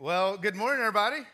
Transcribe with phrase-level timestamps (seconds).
[0.00, 1.26] Well, good morning, everybody.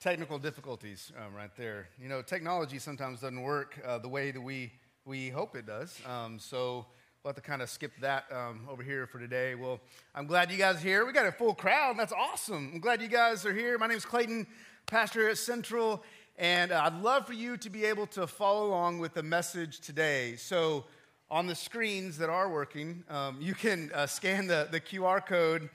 [0.00, 1.88] Technical difficulties um, right there.
[1.98, 4.70] You know, technology sometimes doesn't work uh, the way that we,
[5.06, 5.98] we hope it does.
[6.06, 6.84] Um, so
[7.24, 9.54] we'll have to kind of skip that um, over here for today.
[9.54, 9.80] Well,
[10.14, 11.06] I'm glad you guys are here.
[11.06, 11.98] We got a full crowd.
[11.98, 12.72] That's awesome.
[12.74, 13.78] I'm glad you guys are here.
[13.78, 14.46] My name is Clayton,
[14.84, 16.04] pastor at Central,
[16.36, 19.80] and uh, I'd love for you to be able to follow along with the message
[19.80, 20.36] today.
[20.36, 20.84] So
[21.30, 25.70] on the screens that are working, um, you can uh, scan the, the QR code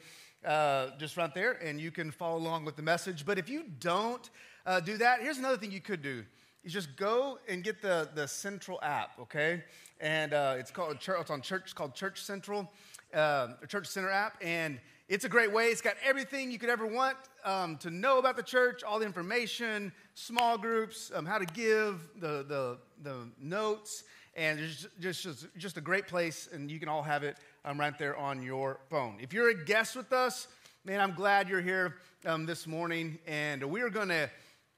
[0.46, 3.26] uh, just right there, and you can follow along with the message.
[3.26, 4.30] But if you don't
[4.66, 6.24] uh, do that, here's another thing you could do:
[6.64, 9.64] is just go and get the the Central app, okay?
[10.00, 11.64] And uh, it's called it's on church.
[11.66, 12.72] It's called Church Central,
[13.14, 15.68] uh, Church Center app, and it's a great way.
[15.68, 19.06] It's got everything you could ever want um, to know about the church, all the
[19.06, 24.06] information, small groups, um, how to give, the the the notes,
[24.36, 27.80] and it's just just just a great place, and you can all have it um,
[27.80, 29.18] right there on your phone.
[29.20, 30.48] If you're a guest with us,
[30.84, 34.30] man, I'm glad you're here um, this morning, and we're gonna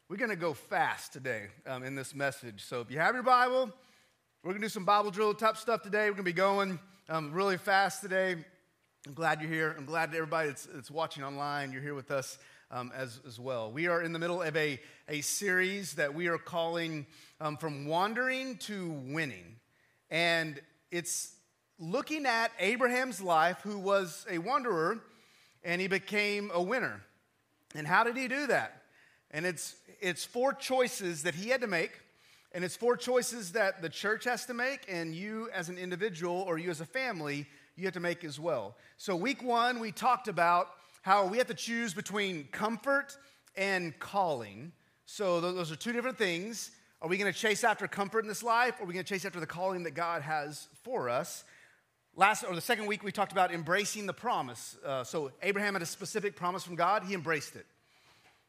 [0.10, 2.64] we're gonna go fast today um, in this message.
[2.64, 3.72] So if you have your Bible,
[4.44, 6.10] we're gonna do some Bible drill type stuff today.
[6.10, 8.36] We're gonna be going um, really fast today.
[9.06, 9.76] I'm glad you're here.
[9.78, 12.38] I'm glad that everybody that's, that's watching online, you're here with us
[12.72, 13.70] um, as, as well.
[13.70, 17.06] We are in the middle of a, a series that we are calling
[17.42, 19.58] um, From Wandering to Winning.
[20.10, 21.34] And it's
[21.80, 25.00] looking at Abraham's life, who was a wanderer,
[25.64, 27.02] and he became a winner.
[27.76, 28.84] And how did he do that?
[29.32, 31.92] And it's, it's four choices that he had to make,
[32.52, 36.36] and it's four choices that the church has to make, and you as an individual
[36.48, 38.76] or you as a family, you have to make as well.
[38.98, 40.68] So, week one, we talked about
[41.02, 43.18] how we have to choose between comfort
[43.56, 44.72] and calling.
[45.08, 46.70] So, those are two different things.
[47.02, 49.10] Are we going to chase after comfort in this life, or are we going to
[49.10, 51.44] chase after the calling that God has for us?
[52.16, 54.78] Last or the second week, we talked about embracing the promise.
[54.86, 57.66] Uh, so Abraham had a specific promise from God, he embraced it.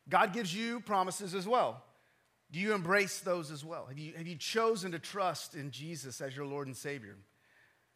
[0.06, 1.82] God gives you promises as well.
[2.52, 3.86] Do you embrace those as well?
[3.86, 7.16] Have you, have you chosen to trust in Jesus as your Lord and Savior?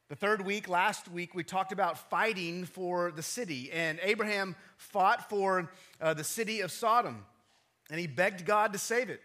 [0.09, 5.28] The third week, last week, we talked about fighting for the city, and Abraham fought
[5.28, 7.26] for uh, the city of Sodom,
[7.91, 9.21] and he begged God to save it.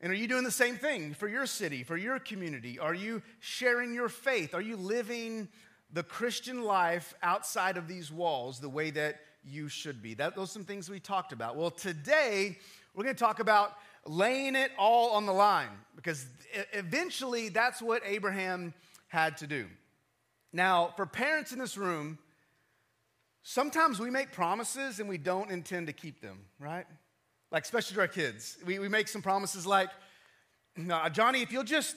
[0.00, 2.80] And are you doing the same thing for your city, for your community?
[2.80, 4.54] Are you sharing your faith?
[4.54, 5.48] Are you living
[5.92, 10.14] the Christian life outside of these walls the way that you should be.
[10.14, 11.56] That, those are some things we talked about.
[11.56, 12.58] Well, today
[12.94, 13.72] we're going to talk about
[14.04, 16.26] laying it all on the line because
[16.72, 18.74] eventually that's what Abraham
[19.08, 19.66] had to do.
[20.52, 22.18] Now, for parents in this room,
[23.42, 26.86] sometimes we make promises and we don't intend to keep them, right?
[27.50, 28.58] Like, especially to our kids.
[28.66, 29.88] We, we make some promises like,
[31.12, 31.96] Johnny, if you'll just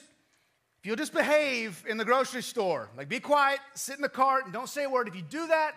[0.82, 4.46] if you'll just behave in the grocery store, like be quiet, sit in the cart,
[4.46, 5.76] and don't say a word, if you do that,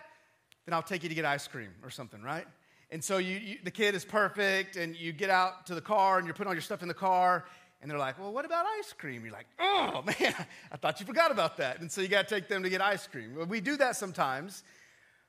[0.64, 2.44] then I'll take you to get ice cream or something, right?
[2.90, 6.18] And so you, you, the kid is perfect, and you get out to the car,
[6.18, 7.44] and you're putting all your stuff in the car,
[7.80, 9.22] and they're like, well, what about ice cream?
[9.22, 10.34] You're like, oh, man,
[10.72, 11.80] I thought you forgot about that.
[11.80, 13.36] And so you got to take them to get ice cream.
[13.36, 14.64] Well, we do that sometimes.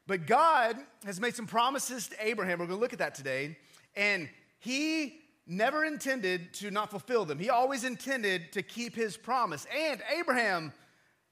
[0.07, 2.57] But God has made some promises to Abraham.
[2.57, 3.57] We're going to look at that today.
[3.95, 4.27] And
[4.57, 7.39] he never intended to not fulfill them.
[7.39, 9.65] He always intended to keep his promise.
[9.75, 10.73] And Abraham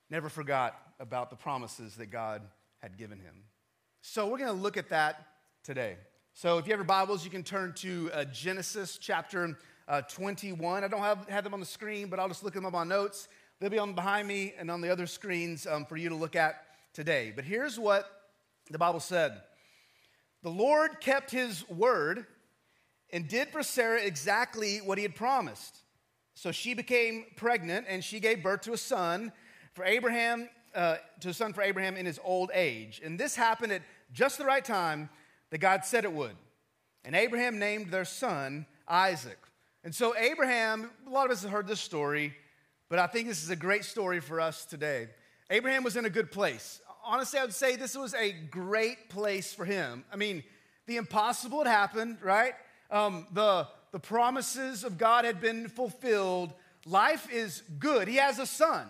[0.09, 2.42] never forgot about the promises that God
[2.81, 3.44] had given him.
[4.02, 5.28] So we're going to look at that
[5.64, 5.98] today.
[6.34, 10.84] So if you have your Bibles, you can turn to uh, Genesis chapter uh, 21.
[10.84, 12.88] I don't have, have them on the screen, but I'll just look them up on
[12.88, 13.28] notes.
[13.59, 16.36] They'll be on behind me and on the other screens um, for you to look
[16.36, 16.62] at
[16.94, 17.34] today.
[17.36, 18.09] But here's what
[18.70, 19.42] the Bible said
[20.44, 22.25] The Lord kept his word
[23.12, 25.82] and did for Sarah exactly what he had promised.
[26.34, 29.32] So she became pregnant and she gave birth to a son
[29.74, 33.02] for Abraham, uh, to a son for Abraham in his old age.
[33.04, 35.10] And this happened at just the right time
[35.52, 36.36] that God said it would.
[37.06, 39.38] And Abraham named their son Isaac.
[39.84, 42.34] And so, Abraham, a lot of us have heard this story,
[42.90, 45.10] but I think this is a great story for us today.
[45.50, 46.81] Abraham was in a good place.
[47.06, 50.04] Honestly, I would say this was a great place for him.
[50.12, 50.44] I mean,
[50.88, 52.54] the impossible had happened, right?
[52.92, 56.54] Um, the, the promises of God had been fulfilled.
[56.86, 58.08] Life is good.
[58.08, 58.88] He has a son.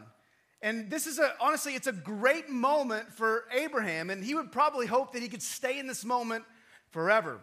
[0.62, 4.88] And this is a, honestly, it's a great moment for Abraham, and he would probably
[4.88, 6.44] hope that he could stay in this moment
[6.90, 7.40] forever.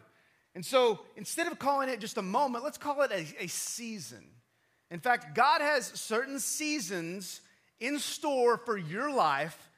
[0.55, 4.25] And so instead of calling it just a moment, let's call it a, a season.
[4.91, 7.41] In fact, God has certain seasons
[7.81, 9.71] in store for your life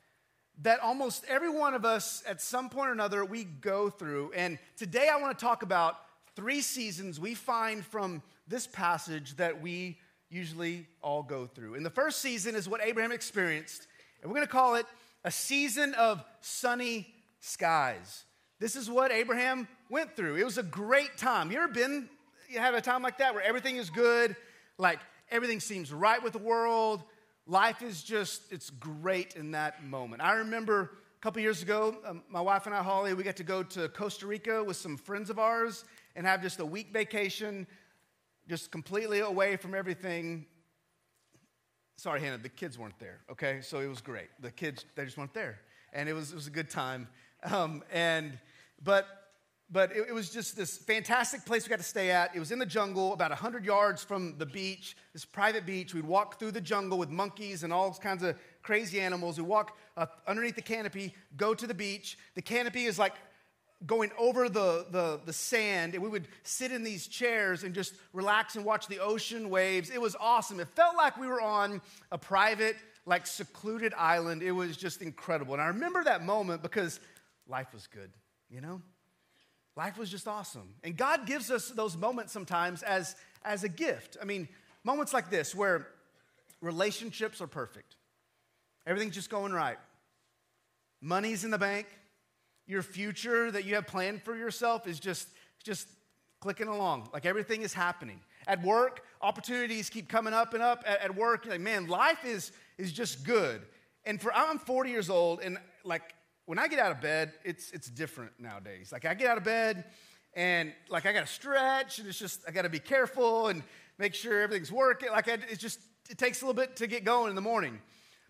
[0.62, 4.32] that almost every one of us at some point or another we go through.
[4.34, 5.98] And today I want to talk about
[6.36, 9.98] three seasons we find from this passage that we
[10.30, 11.74] usually all go through.
[11.74, 13.86] And the first season is what Abraham experienced,
[14.22, 14.86] and we're going to call it
[15.24, 17.06] a season of sunny
[17.40, 18.24] skies.
[18.58, 20.36] This is what Abraham went through.
[20.36, 21.50] It was a great time.
[21.50, 22.08] You ever been,
[22.48, 24.36] you have a time like that where everything is good,
[24.78, 24.98] like
[25.30, 27.02] everything seems right with the world,
[27.46, 30.22] life is just, it's great in that moment.
[30.22, 33.44] I remember a couple years ago, um, my wife and I, Holly, we got to
[33.44, 35.84] go to Costa Rica with some friends of ours
[36.16, 37.66] and have just a week vacation,
[38.48, 40.46] just completely away from everything.
[41.96, 43.60] Sorry, Hannah, the kids weren't there, okay?
[43.60, 44.28] So it was great.
[44.40, 45.60] The kids, they just weren't there.
[45.92, 47.08] And it was, it was a good time.
[47.44, 48.38] Um, and,
[48.82, 49.06] but
[49.70, 52.34] but it, it, was just this fantastic place we got to stay at.
[52.34, 55.94] It was in the jungle, about 100 yards from the beach, this private beach.
[55.94, 59.38] We'd walk through the jungle with monkeys and all kinds of crazy animals.
[59.38, 59.76] We walk
[60.26, 62.18] underneath the canopy, go to the beach.
[62.34, 63.14] The canopy is like
[63.86, 67.94] going over the, the, the sand, and we would sit in these chairs and just
[68.12, 69.90] relax and watch the ocean waves.
[69.90, 70.60] It was awesome.
[70.60, 74.42] It felt like we were on a private, like secluded island.
[74.42, 75.54] It was just incredible.
[75.54, 76.98] And I remember that moment because
[77.46, 78.10] life was good,
[78.50, 78.80] you know?
[79.76, 80.74] Life was just awesome.
[80.84, 84.16] And God gives us those moments sometimes as, as a gift.
[84.22, 84.48] I mean,
[84.84, 85.88] moments like this where
[86.60, 87.96] relationships are perfect,
[88.86, 89.78] everything's just going right,
[91.00, 91.86] money's in the bank,
[92.66, 95.28] your future that you have planned for yourself is just,
[95.62, 95.88] just
[96.40, 98.20] clicking along, like everything is happening.
[98.46, 100.84] At work, opportunities keep coming up and up.
[100.86, 103.62] At, at work, like, man, life is, is just good.
[104.04, 106.14] And for I'm 40 years old, and like
[106.46, 108.92] when I get out of bed, it's, it's different nowadays.
[108.92, 109.84] Like, I get out of bed
[110.34, 113.62] and, like, I got to stretch, and it's just, I got to be careful and
[113.98, 115.10] make sure everything's working.
[115.10, 115.80] Like, I, it's just,
[116.10, 117.80] it takes a little bit to get going in the morning.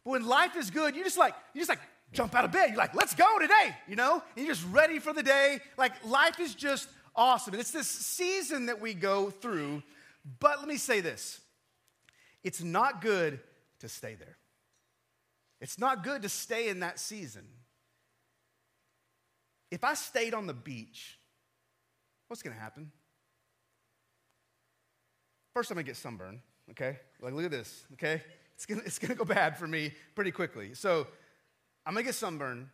[0.05, 1.81] But when life is good, you just like, you just like
[2.15, 2.71] jump out of bed.
[2.71, 4.23] You're like, let's go today, you know?
[4.37, 5.61] And you're just ready for the day.
[5.77, 7.55] Like, life is just awesome.
[7.55, 9.83] And it's this season that we go through.
[10.41, 11.41] But let me say this
[12.43, 13.41] it's not good
[13.81, 14.37] to stay there.
[15.61, 17.45] It's not good to stay in that season
[19.75, 21.19] if I stayed on the beach,
[22.29, 22.93] what's going to happen?
[25.53, 26.39] First, I'm going to get sunburned,
[26.71, 26.99] okay?
[27.21, 28.23] Like, look at this, okay?
[28.55, 30.75] It's gonna, it's gonna go bad for me pretty quickly.
[30.75, 31.09] So,
[31.87, 32.69] I'm to get sunburned.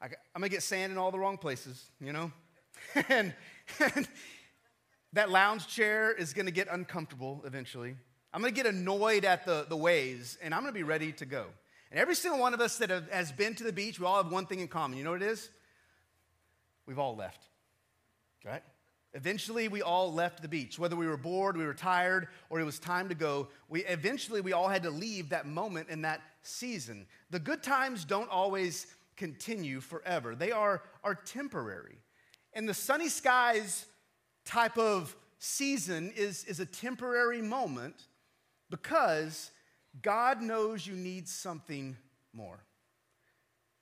[0.00, 2.32] I, am to get sand in all the wrong places, you know?
[3.08, 3.34] and,
[3.78, 4.08] and
[5.12, 7.96] that lounge chair is to get uncomfortable eventually.
[8.32, 11.46] I'm to get annoyed at the, the waves, and I'm to be ready to go.
[11.90, 14.22] And every single one of us that have, has been to the beach, we all
[14.22, 14.96] have one thing in common.
[14.96, 15.50] You know what it is?
[16.86, 17.42] we've all left,
[18.44, 18.62] right?
[19.14, 20.78] Eventually, we all left the beach.
[20.78, 24.40] Whether we were bored, we were tired, or it was time to go, we, eventually
[24.40, 27.06] we all had to leave that moment in that season.
[27.30, 28.86] The good times don't always
[29.16, 31.98] continue forever, they are, are temporary.
[32.54, 33.86] And the sunny skies
[34.44, 37.94] type of season is, is a temporary moment
[38.70, 39.50] because
[40.00, 41.96] God knows you need something
[42.32, 42.64] more.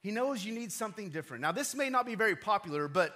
[0.03, 1.43] He knows you need something different.
[1.43, 3.15] Now, this may not be very popular, but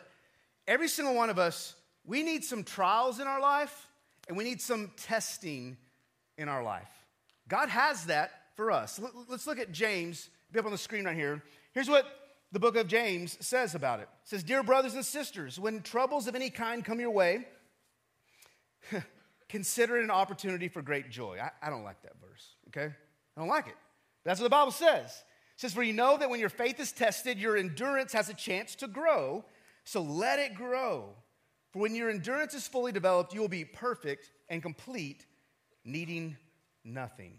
[0.66, 1.74] every single one of us,
[2.04, 3.88] we need some trials in our life
[4.28, 5.76] and we need some testing
[6.36, 6.90] in our life.
[7.48, 9.00] God has that for us.
[9.28, 11.42] Let's look at James, be up on the screen right here.
[11.72, 12.06] Here's what
[12.52, 14.08] the book of James says about it.
[14.22, 17.46] It says, Dear brothers and sisters, when troubles of any kind come your way,
[19.48, 21.38] consider it an opportunity for great joy.
[21.42, 22.94] I, I, don't like that verse, okay?
[23.36, 23.74] I don't like it.
[24.24, 25.10] That's what the Bible says.
[25.10, 28.34] It says, For you know that when your faith is tested, your endurance has a
[28.34, 29.44] chance to grow.
[29.84, 31.10] So let it grow.
[31.72, 35.26] For when your endurance is fully developed, you will be perfect and complete,
[35.84, 36.36] needing
[36.84, 37.38] nothing.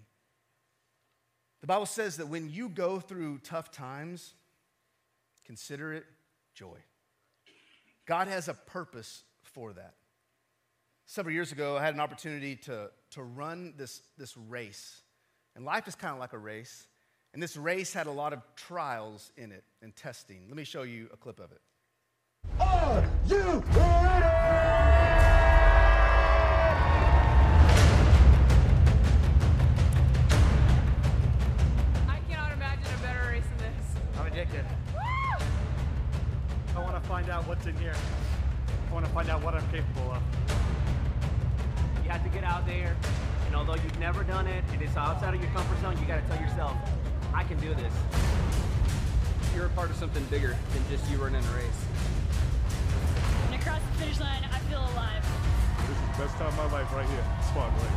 [1.66, 4.36] The Bible says that when you go through tough times,
[5.48, 6.06] consider it
[6.54, 6.78] joy.
[8.06, 9.96] God has a purpose for that.
[11.08, 15.02] Several years ago, I had an opportunity to, to run this, this race.
[15.56, 16.86] And life is kind of like a race.
[17.34, 20.46] And this race had a lot of trials in it and testing.
[20.48, 21.62] Let me show you a clip of it.
[22.60, 24.35] Are you ready?
[37.06, 37.94] To find out what's in here.
[38.90, 40.22] I want to find out what I'm capable of.
[42.04, 42.96] You have to get out there,
[43.46, 46.22] and although you've never done it, and it's outside of your comfort zone, you got
[46.24, 46.76] to tell yourself,
[47.34, 47.94] I can do this.
[49.54, 51.86] You're a part of something bigger than just you running a race.
[53.46, 55.24] And across the finish line, I feel alive.
[55.88, 57.24] This is the best time of my life right here.
[57.44, 57.92] Spot right.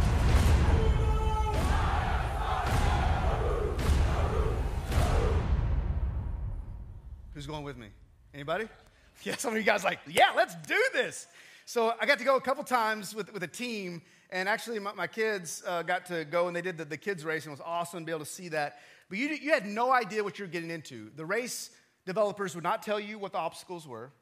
[7.32, 7.88] Who's going with me?
[8.34, 8.68] Anybody?
[9.24, 11.26] Yeah, some of you guys like, yeah, let's do this.
[11.64, 14.92] So I got to go a couple times with, with a team, and actually my,
[14.92, 17.58] my kids uh, got to go and they did the, the kids race, and it
[17.58, 18.78] was awesome to be able to see that.
[19.08, 21.10] But you, you had no idea what you were getting into.
[21.16, 21.70] The race
[22.06, 24.12] developers would not tell you what the obstacles were.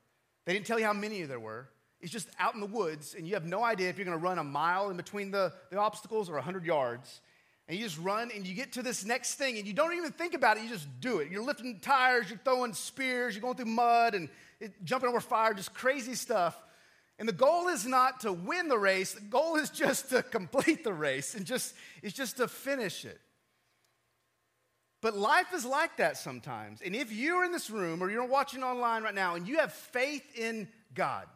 [0.45, 1.69] They didn't tell you how many there were.
[2.01, 4.23] It's just out in the woods, and you have no idea if you're going to
[4.23, 7.21] run a mile in between the, the obstacles or 100 yards.
[7.69, 10.13] And you just run and you get to this next thing, and you don't even
[10.13, 11.31] think about it, you just do it.
[11.31, 14.29] You're lifting tires, you're throwing spears, you're going through mud and
[14.61, 16.57] it, jumping over fire, just crazy stuff.
[17.19, 20.85] And the goal is not to win the race, the goal is just to complete
[20.85, 23.21] the race and just, it's just to finish it.
[25.03, 26.81] But life is like that sometimes.
[26.83, 29.73] And if you're in this room or you're watching online right now and you have
[29.73, 31.27] faith in God,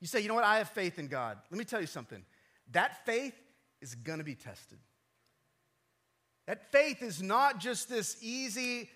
[0.00, 1.38] you say, you know what, I have faith in God.
[1.50, 2.24] Let me tell you something.
[2.72, 3.34] That faith
[3.80, 4.78] is to be tested.
[6.46, 8.90] That faith is not just this easy,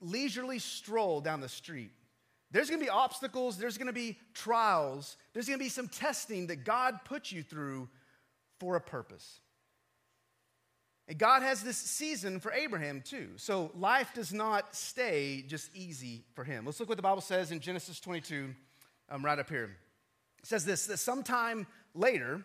[0.00, 1.92] leisurely stroll down the street.
[2.50, 7.00] There's gonna be obstacles, there's gonna be trials, there's gonna be some testing that God
[7.04, 7.88] puts you through
[8.58, 9.40] for a purpose.
[11.06, 13.30] And God has this season for Abraham too.
[13.36, 16.64] So life does not stay just easy for him.
[16.64, 18.54] Let's look what the Bible says in Genesis 22,
[19.08, 19.76] um, right up here.
[20.38, 22.44] It says this that sometime later,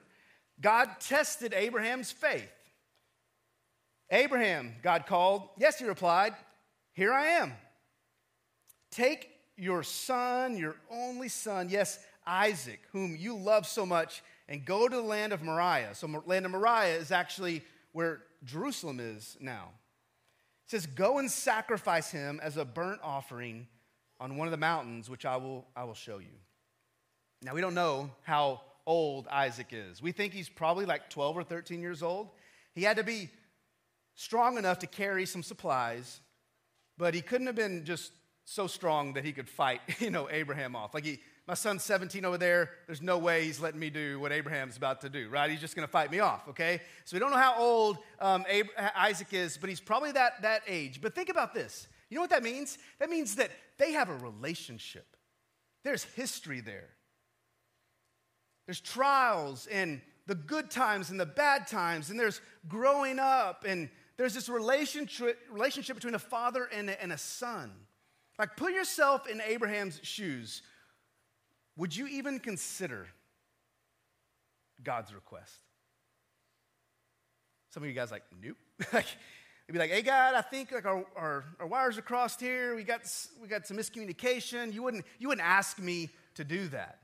[0.60, 2.50] God tested Abraham's faith.
[4.10, 5.50] Abraham, God called.
[5.58, 6.34] Yes, he replied,
[6.94, 7.54] Here I am.
[8.92, 14.88] Take your son, your only son, yes, Isaac, whom you love so much, and go
[14.88, 15.94] to the land of Moriah.
[15.94, 19.70] So, land of Moriah is actually where Jerusalem is now.
[20.66, 23.68] It says, Go and sacrifice him as a burnt offering
[24.20, 26.34] on one of the mountains, which I will, I will show you.
[27.42, 30.02] Now, we don't know how old Isaac is.
[30.02, 32.30] We think he's probably like 12 or 13 years old.
[32.74, 33.30] He had to be
[34.16, 36.20] strong enough to carry some supplies,
[36.98, 38.12] but he couldn't have been just
[38.46, 40.94] so strong that he could fight, you know, Abraham off.
[40.94, 42.72] Like he, my son's 17 over there.
[42.88, 45.50] There's no way he's letting me do what Abraham's about to do, right?
[45.50, 46.82] He's just going to fight me off, okay?
[47.04, 48.46] So we don't know how old um,
[48.96, 51.02] Isaac is, but he's probably that, that age.
[51.02, 51.88] But think about this.
[52.10, 52.78] You know what that means?
[53.00, 55.06] That means that they have a relationship.
[55.84, 56.90] There's history there.
[58.66, 63.90] There's trials and the good times and the bad times, and there's growing up and
[64.18, 67.72] there's this relationship, relationship between a father and a, and a son.
[68.38, 70.62] Like, put yourself in Abraham's shoes.
[71.78, 73.08] Would you even consider
[74.84, 75.54] God's request?
[77.72, 78.58] Some of you guys like, nope.
[78.94, 79.06] like,
[79.68, 82.76] would be like, hey, God, I think like our, our, our, wires are crossed here.
[82.76, 83.02] We got,
[83.42, 84.74] we got some miscommunication.
[84.74, 87.00] You wouldn't, you wouldn't ask me to do that.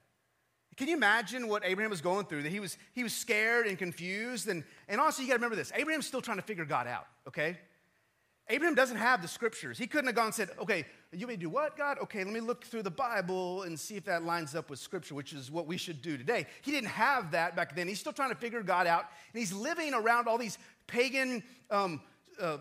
[0.78, 2.44] Can you imagine what Abraham was going through?
[2.44, 4.48] That he was, he was scared and confused.
[4.48, 7.08] And, and also, you got to remember this Abraham's still trying to figure God out,
[7.28, 7.58] okay?
[8.48, 9.78] Abraham doesn't have the scriptures.
[9.78, 11.98] He couldn't have gone and said, okay, you may do what, God?
[12.04, 15.14] Okay, let me look through the Bible and see if that lines up with scripture,
[15.14, 16.48] which is what we should do today.
[16.62, 17.88] He didn't have that back then.
[17.88, 19.06] He's still trying to figure God out.
[19.34, 22.02] And he's living around all these pagan um,
[22.40, 22.58] uh,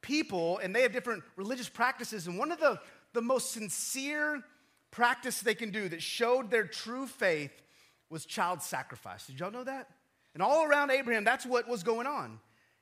[0.00, 2.26] people, and they have different religious practices.
[2.26, 2.80] And one of the,
[3.12, 4.42] the most sincere
[4.90, 7.62] practice they can do that showed their true faith
[8.10, 9.26] was child sacrifice.
[9.26, 9.88] Did y'all know that?
[10.34, 12.40] And all around Abraham, that's what was going on.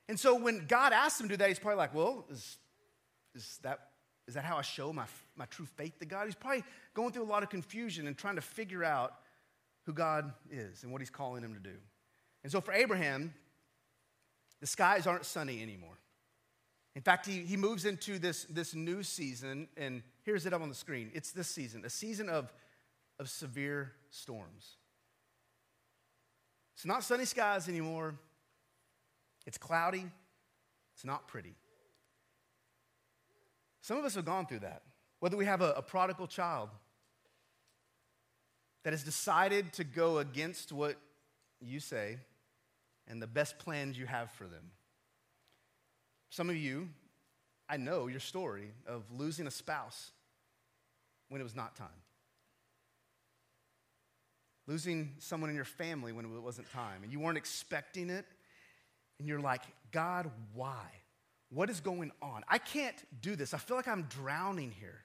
[0.09, 2.57] And so when God asked him to do that, he's probably like, well, is,
[3.35, 3.79] is, that,
[4.27, 6.25] is that how I show my, my true faith to God?
[6.25, 6.63] He's probably
[6.93, 9.13] going through a lot of confusion and trying to figure out
[9.85, 11.75] who God is and what he's calling him to do.
[12.43, 13.33] And so for Abraham,
[14.61, 15.97] the skies aren't sunny anymore.
[16.95, 20.69] In fact, he, he moves into this, this new season, and here's it up on
[20.69, 21.11] the screen.
[21.13, 22.53] It's this season, a season of,
[23.19, 24.77] of severe storms.
[26.75, 28.15] It's not sunny skies anymore.
[29.45, 30.05] It's cloudy.
[30.93, 31.55] It's not pretty.
[33.83, 34.81] Some of us have gone through that.
[35.19, 36.69] Whether we have a, a prodigal child
[38.85, 40.95] that has decided to go against what
[41.59, 42.17] you say
[43.09, 44.71] and the best plans you have for them.
[46.29, 46.89] Some of you,
[47.69, 50.11] I know your story of losing a spouse
[51.27, 51.87] when it was not time.
[54.65, 58.25] Losing someone in your family when it wasn't time, and you weren't expecting it,
[59.19, 60.85] and you're like, God, why?
[61.53, 62.43] What is going on?
[62.47, 63.53] I can't do this.
[63.53, 65.03] I feel like I'm drowning here.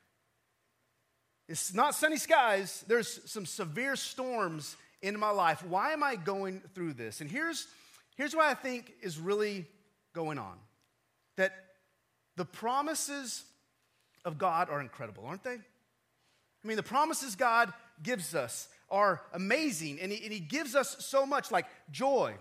[1.49, 5.65] It's not sunny skies, there's some severe storms in my life.
[5.65, 7.21] Why am I going through this?
[7.21, 7.67] And here's,
[8.17, 9.67] here's what I think is really
[10.13, 10.59] going on
[11.37, 11.53] that
[12.37, 13.45] the promises
[14.25, 15.55] of God are incredible, aren't they?
[15.55, 20.97] I mean, the promises God gives us are amazing, and He, and he gives us
[21.05, 22.35] so much like joy.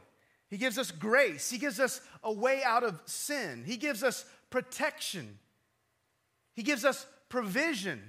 [0.50, 1.50] He gives us grace.
[1.50, 3.64] He gives us a way out of sin.
[3.66, 5.38] He gives us protection.
[6.54, 8.02] He gives us provision.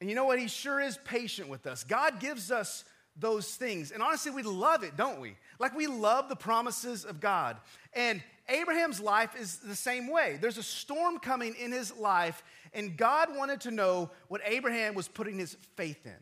[0.00, 0.38] And you know what?
[0.38, 1.84] He sure is patient with us.
[1.84, 2.84] God gives us
[3.16, 3.90] those things.
[3.90, 5.36] And honestly, we love it, don't we?
[5.58, 7.58] Like we love the promises of God.
[7.92, 10.38] And Abraham's life is the same way.
[10.40, 15.06] There's a storm coming in his life, and God wanted to know what Abraham was
[15.06, 16.16] putting his faith in.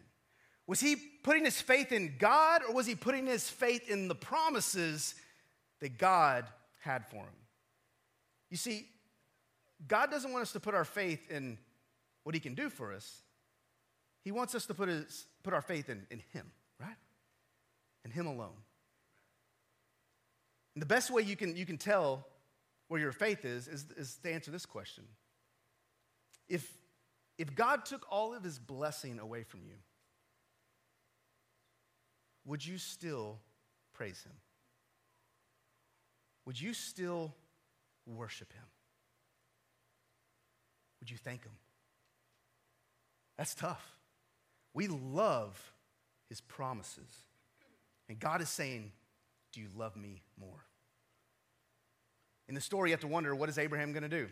[0.67, 0.97] Was he
[1.28, 5.14] putting his faith in God or was he putting his faith in the promises
[5.80, 6.47] that God
[6.80, 7.37] had for him?
[8.50, 8.87] You see,
[9.87, 11.58] God doesn't want us to put our faith in
[12.23, 13.20] what he can do for us.
[14.25, 16.97] He wants us to put, his, put our faith in, in him, right?
[18.06, 18.56] In him alone.
[20.75, 22.26] And the best way you can, you can tell
[22.88, 25.04] where your faith is, is, is to answer this question.
[26.49, 26.73] If,
[27.37, 29.75] if God took all of his blessing away from you,
[32.49, 33.38] would you still
[33.93, 34.33] praise him?
[36.47, 37.35] Would you still
[38.07, 38.64] worship him?
[41.00, 41.52] Would you thank him?
[43.37, 43.87] That's tough.
[44.73, 45.73] We love
[46.31, 47.11] his promises.
[48.09, 48.93] And God is saying,
[49.52, 50.64] Do you love me more?
[52.49, 54.26] In the story, you have to wonder what is Abraham going to do?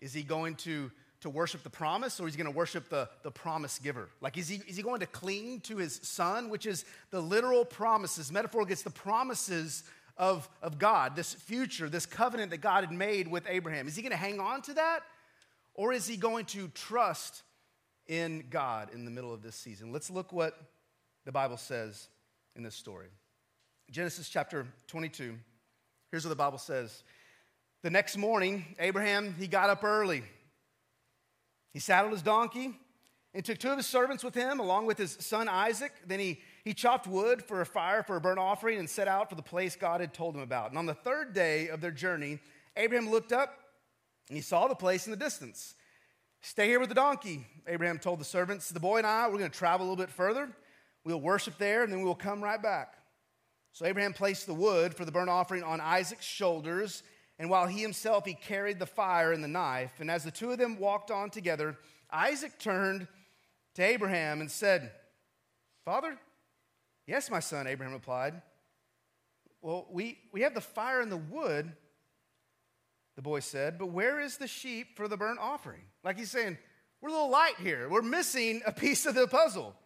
[0.00, 3.08] Is he going to to worship the promise or is he going to worship the,
[3.22, 4.08] the promise giver?
[4.20, 7.64] Like, is he, is he going to cling to his son, which is the literal
[7.64, 8.30] promises?
[8.30, 9.82] Metaphor gets the promises
[10.16, 13.88] of, of God, this future, this covenant that God had made with Abraham.
[13.88, 15.00] Is he going to hang on to that
[15.74, 17.42] or is he going to trust
[18.06, 19.92] in God in the middle of this season?
[19.92, 20.60] Let's look what
[21.24, 22.08] the Bible says
[22.56, 23.08] in this story.
[23.90, 25.34] Genesis chapter 22.
[26.10, 27.02] Here's what the Bible says.
[27.82, 30.22] The next morning, Abraham, he got up early
[31.72, 32.74] he saddled his donkey
[33.34, 35.92] and took two of his servants with him, along with his son Isaac.
[36.06, 39.28] Then he, he chopped wood for a fire for a burnt offering and set out
[39.28, 40.70] for the place God had told him about.
[40.70, 42.38] And on the third day of their journey,
[42.76, 43.58] Abraham looked up
[44.28, 45.74] and he saw the place in the distance.
[46.40, 48.70] Stay here with the donkey, Abraham told the servants.
[48.70, 50.48] The boy and I, we're going to travel a little bit further.
[51.04, 52.94] We'll worship there and then we will come right back.
[53.72, 57.02] So Abraham placed the wood for the burnt offering on Isaac's shoulders
[57.38, 60.00] and while he himself he carried the fire and the knife.
[60.00, 61.76] And as the two of them walked on together
[62.10, 63.06] isaac turned
[63.74, 64.90] to abraham and said
[65.84, 66.18] father?
[67.06, 68.40] Yes my son abraham replied.
[69.62, 71.72] Well we, we have the fire and the wood
[73.16, 75.82] the boy said but where is the sheep for the burnt offering?
[76.02, 76.58] Like he's saying
[77.00, 77.88] we're a little light here.
[77.88, 79.76] We're missing a piece of the puzzle.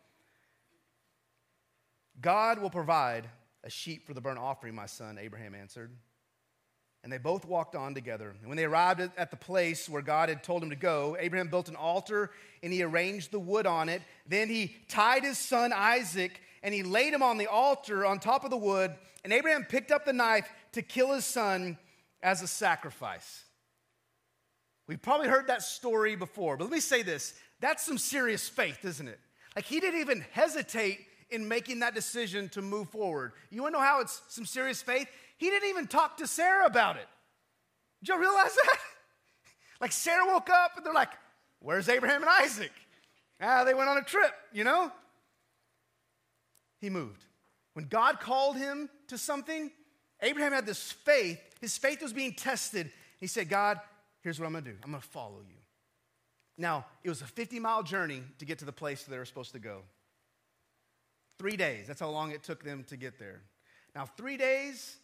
[2.19, 3.29] God will provide
[3.65, 5.91] a sheep for the burnt offering my son abraham answered
[7.03, 8.35] and they both walked on together.
[8.41, 11.49] And when they arrived at the place where God had told him to go, Abraham
[11.49, 12.31] built an altar
[12.63, 14.03] and he arranged the wood on it.
[14.27, 18.45] Then he tied his son Isaac and he laid him on the altar on top
[18.45, 18.95] of the wood.
[19.25, 21.77] And Abraham picked up the knife to kill his son
[22.23, 23.45] as a sacrifice.
[24.87, 28.85] We've probably heard that story before, but let me say this that's some serious faith,
[28.85, 29.21] isn't it?
[29.57, 30.99] Like he didn't even hesitate
[31.31, 33.33] in making that decision to move forward.
[33.51, 35.09] You wanna know how it's some serious faith?
[35.37, 37.09] He didn't even talk to Sarah about it.
[38.03, 38.79] Did you realize that?
[39.81, 41.11] like Sarah woke up and they're like,
[41.63, 42.73] Where's Abraham and Isaac?
[43.41, 44.91] Ah, they went on a trip, you know?
[46.81, 47.25] He moved.
[47.75, 49.71] When God called him to something,
[50.21, 51.41] Abraham had this faith.
[51.61, 52.91] His faith was being tested.
[53.19, 53.81] He said, God,
[54.23, 55.57] here's what I'm gonna do I'm gonna follow you.
[56.59, 59.53] Now, it was a 50 mile journey to get to the place they were supposed
[59.53, 59.83] to go.
[61.39, 63.43] Three days, that's how long it took them to get there.
[63.95, 64.97] Now, three days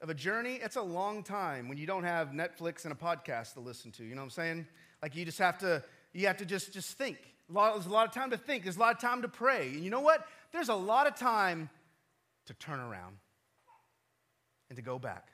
[0.00, 3.54] of a journey, it's a long time when you don't have Netflix and a podcast
[3.54, 4.04] to listen to.
[4.04, 4.66] You know what I'm saying?
[5.02, 5.82] Like you just have to,
[6.12, 7.18] you have to just, just think.
[7.52, 8.62] There's a lot of time to think.
[8.62, 9.68] There's a lot of time to pray.
[9.68, 10.26] And you know what?
[10.52, 11.68] There's a lot of time
[12.46, 13.16] to turn around
[14.68, 15.28] and to go back.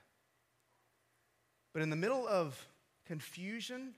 [1.72, 2.58] But in the middle of
[3.06, 3.92] confusion,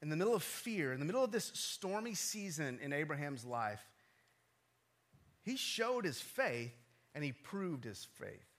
[0.00, 3.84] in the middle of fear, in the middle of this stormy season in Abraham's life,
[5.42, 6.72] he showed his faith
[7.14, 8.53] and he proved his faith.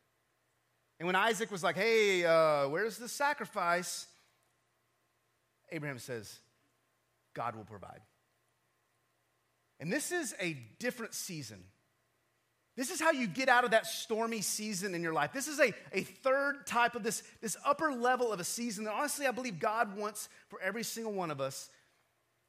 [1.00, 4.08] And when Isaac was like, hey, uh, where's the sacrifice?
[5.72, 6.40] Abraham says,
[7.34, 8.02] God will provide.
[9.80, 11.64] And this is a different season.
[12.78, 15.32] This is how you get out of that stormy season in your life.
[15.34, 18.94] This is a, a third type of this, this upper level of a season that
[18.94, 21.70] honestly I believe God wants for every single one of us.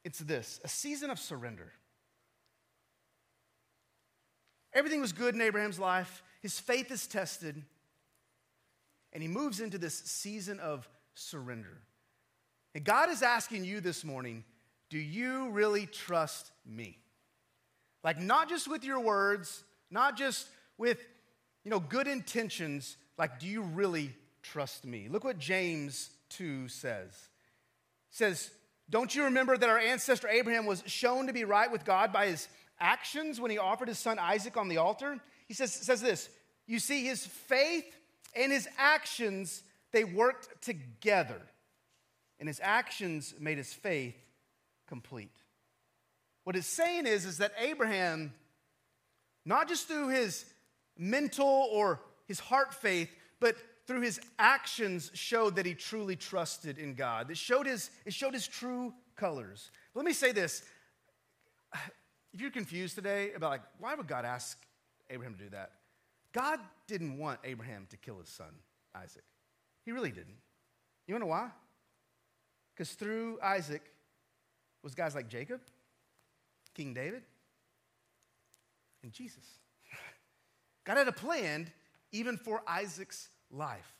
[0.03, 1.71] It's this a season of surrender.
[4.73, 7.63] Everything was good in Abraham's life, his faith is tested
[9.13, 11.81] and he moves into this season of surrender.
[12.75, 14.43] And God is asking you this morning
[14.89, 16.97] do you really trust me?
[18.03, 20.99] Like, not just with your words, not just with,
[21.63, 22.95] you know, good intentions.
[23.17, 25.07] Like, do you really trust me?
[25.09, 27.09] Look what James 2 says.
[27.09, 27.19] It
[28.11, 28.49] says,
[28.89, 32.27] Don't you remember that our ancestor Abraham was shown to be right with God by
[32.27, 32.47] his
[32.79, 35.17] actions when he offered his son Isaac on the altar?
[35.47, 36.29] He says, says this
[36.65, 37.96] You see, his faith
[38.37, 41.41] and his actions, they worked together.
[42.39, 44.15] And his actions made his faith
[44.87, 45.31] complete.
[46.43, 48.33] What it's saying is, is that Abraham,
[49.43, 50.45] not just through his
[50.97, 56.93] mental or his heart faith, but through his actions showed that he truly trusted in
[56.93, 57.31] God.
[57.31, 59.71] It showed his, it showed his true colors.
[59.95, 60.63] Let me say this.
[62.33, 64.57] If you're confused today about like, why would God ask
[65.09, 65.71] Abraham to do that?
[66.37, 68.51] God didn't want Abraham to kill his son,
[68.95, 69.23] Isaac.
[69.85, 70.37] He really didn't.
[71.07, 71.49] You wanna know why?
[72.75, 73.81] Because through Isaac
[74.83, 75.61] was guys like Jacob,
[76.75, 77.23] King David,
[79.01, 79.43] and Jesus.
[80.85, 81.71] God had a plan
[82.11, 83.91] even for Isaac's life.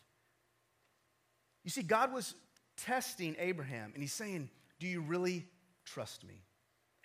[1.64, 2.36] You see, God was
[2.78, 5.48] testing Abraham, and he's saying, Do you really
[5.86, 6.44] trust me?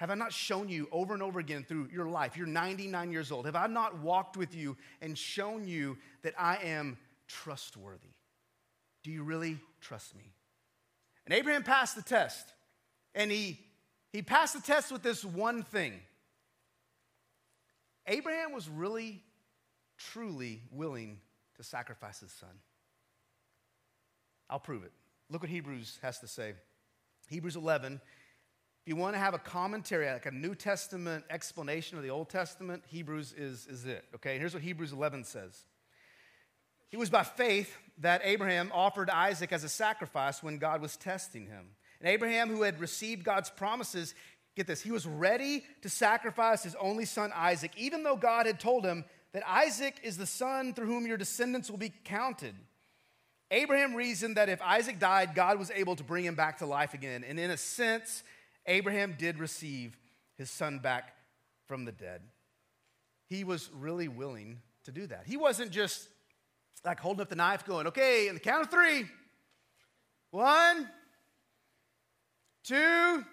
[0.02, 2.36] Have I not shown you over and over again through your life?
[2.36, 3.46] You're 99 years old.
[3.46, 8.08] Have I not walked with you and shown you that I am trustworthy?
[9.04, 10.24] Do you really trust me?
[11.24, 12.52] And Abraham passed the test.
[13.14, 13.60] And he,
[14.12, 16.00] he passed the test with this one thing
[18.08, 19.22] Abraham was really,
[19.98, 21.20] truly willing
[21.58, 22.58] to sacrifice his son.
[24.50, 24.90] I'll prove it.
[25.30, 26.54] Look what Hebrews has to say.
[27.28, 28.00] Hebrews 11.
[28.84, 32.28] If you want to have a commentary, like a New Testament explanation of the Old
[32.28, 34.04] Testament, Hebrews is, is it.
[34.16, 35.64] Okay, here's what Hebrews 11 says.
[36.90, 41.46] It was by faith that Abraham offered Isaac as a sacrifice when God was testing
[41.46, 41.66] him.
[42.00, 44.16] And Abraham, who had received God's promises,
[44.56, 48.58] get this, he was ready to sacrifice his only son Isaac, even though God had
[48.58, 52.56] told him that Isaac is the son through whom your descendants will be counted.
[53.52, 56.94] Abraham reasoned that if Isaac died, God was able to bring him back to life
[56.94, 57.22] again.
[57.22, 58.24] And in a sense,
[58.66, 59.98] Abraham did receive
[60.36, 61.14] his son back
[61.66, 62.22] from the dead.
[63.28, 65.24] He was really willing to do that.
[65.26, 66.08] He wasn't just
[66.84, 69.04] like holding up the knife, going, okay, in the count of three.
[70.30, 70.88] One,
[72.64, 73.24] two,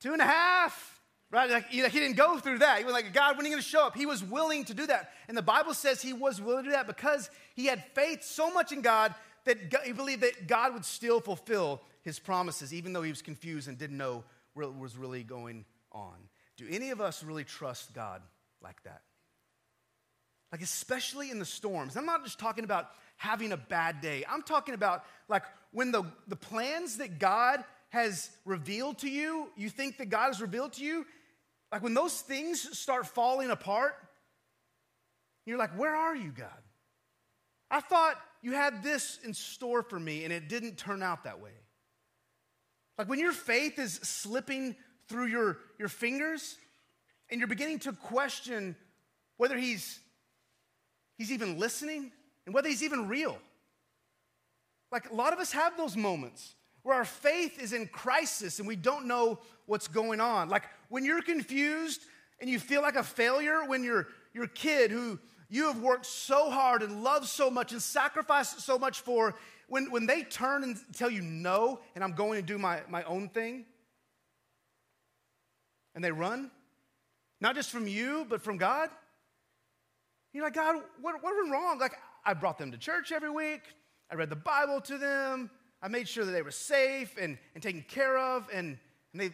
[0.00, 1.00] two and a half.
[1.32, 1.48] Right?
[1.48, 2.78] Like, he, didn't go through that.
[2.78, 3.96] He was like, God, when are you going to show up?
[3.96, 5.12] He was willing to do that.
[5.28, 8.52] And the Bible says he was willing to do that because he had faith so
[8.52, 12.92] much in God that God, he believed that God would still fulfill his promises, even
[12.92, 14.24] though he was confused and didn't know
[14.54, 16.14] what was really going on.
[16.56, 18.22] Do any of us really trust God
[18.62, 19.02] like that?
[20.52, 21.96] Like, especially in the storms.
[21.96, 24.24] I'm not just talking about having a bad day.
[24.28, 29.68] I'm talking about like when the, the plans that God has revealed to you, you
[29.68, 31.06] think that God has revealed to you,
[31.72, 33.94] like when those things start falling apart,
[35.46, 36.48] you're like, where are you, God?
[37.70, 41.40] I thought you had this in store for me and it didn't turn out that
[41.40, 41.50] way.
[42.98, 44.76] Like when your faith is slipping
[45.08, 46.56] through your, your fingers
[47.30, 48.76] and you're beginning to question
[49.36, 50.00] whether he's,
[51.16, 52.12] he's even listening
[52.46, 53.38] and whether he's even real.
[54.92, 58.66] Like a lot of us have those moments where our faith is in crisis and
[58.66, 60.48] we don't know what's going on.
[60.48, 62.00] Like when you're confused
[62.40, 65.18] and you feel like a failure when your your kid who
[65.50, 69.34] you have worked so hard and loved so much and sacrificed so much for,
[69.68, 73.02] when, when they turn and tell you no, and I'm going to do my, my
[73.02, 73.66] own thing,
[75.94, 76.50] and they run,
[77.40, 78.90] not just from you, but from God,
[80.32, 81.78] you're like, God, what, what went wrong?
[81.80, 83.62] Like, I brought them to church every week,
[84.10, 85.50] I read the Bible to them,
[85.82, 88.78] I made sure that they were safe and, and taken care of, and,
[89.12, 89.30] and they,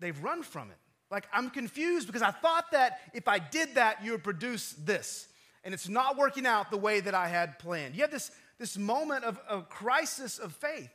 [0.00, 0.78] they've run from it.
[1.12, 5.28] Like, I'm confused because I thought that if I did that, you would produce this.
[5.64, 7.94] And it's not working out the way that I had planned.
[7.94, 10.90] You have this, this moment of a crisis of faith.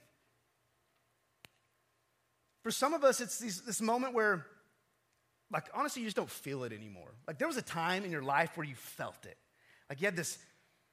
[2.63, 4.47] For some of us, it's these, this moment where,
[5.51, 7.12] like, honestly, you just don't feel it anymore.
[7.28, 9.38] Like, there was a time in your life where you felt it.
[9.88, 10.39] Like, you had this,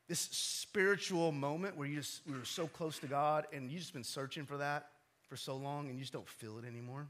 [0.06, 3.94] this spiritual moment where you just we were so close to God and you just
[3.94, 4.88] been searching for that
[5.30, 7.06] for so long and you just don't feel it anymore.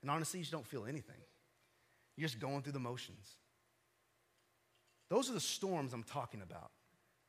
[0.00, 1.14] And honestly, you just don't feel anything.
[2.16, 3.36] You're just going through the motions.
[5.12, 6.70] Those are the storms I'm talking about.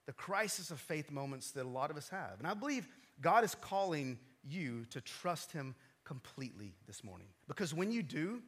[0.06, 2.36] The crisis of faith moments that a lot of us have.
[2.40, 2.88] And I believe
[3.20, 7.28] God is calling you to trust Him completely this morning.
[7.46, 8.42] Because when you do,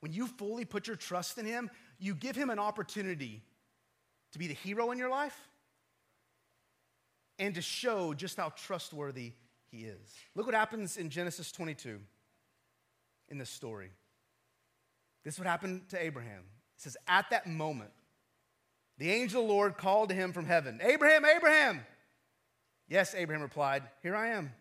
[0.00, 3.44] when you fully put your trust in Him, you give Him an opportunity
[4.32, 5.38] to be the hero in your life
[7.38, 9.34] and to show just how trustworthy
[9.70, 10.14] He is.
[10.34, 12.00] Look what happens in Genesis 22
[13.28, 13.92] in this story.
[15.22, 16.40] This is what happened to Abraham.
[16.76, 17.92] It says, At that moment,
[18.98, 21.80] the angel of the Lord called to him from heaven, Abraham, Abraham.
[22.88, 24.52] Yes, Abraham replied, Here I am.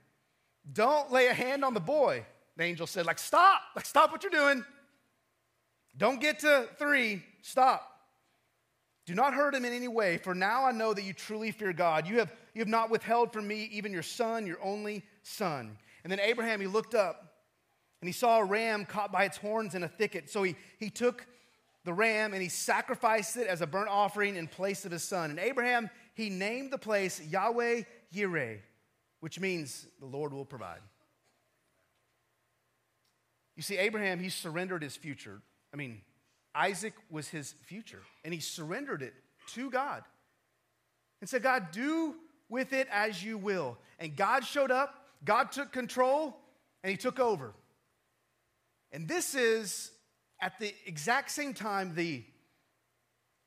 [0.71, 2.25] Don't lay a hand on the boy.
[2.55, 4.63] The angel said, like, stop, like, stop what you're doing.
[5.97, 7.89] Don't get to three, stop.
[9.05, 11.73] Do not hurt him in any way, for now I know that you truly fear
[11.73, 12.07] God.
[12.07, 15.77] You have, you have not withheld from me even your son, your only son.
[16.03, 17.33] And then Abraham, he looked up
[18.01, 20.29] and he saw a ram caught by its horns in a thicket.
[20.29, 21.25] So he, he took
[21.85, 25.29] the ram and he sacrificed it as a burnt offering in place of his son.
[25.29, 28.59] And Abraham, he named the place Yahweh Yireh,
[29.19, 30.79] which means the Lord will provide.
[33.55, 35.41] You see, Abraham, he surrendered his future.
[35.73, 36.01] I mean,
[36.55, 39.13] Isaac was his future, and he surrendered it
[39.53, 40.03] to God
[41.19, 42.15] and said, God, do
[42.49, 43.77] with it as you will.
[43.99, 46.37] And God showed up, God took control,
[46.83, 47.53] and he took over.
[48.91, 49.91] And this is
[50.43, 52.21] at the exact same time the,